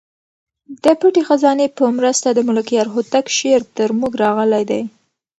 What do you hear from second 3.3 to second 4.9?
شعر تر موږ راغلی دی.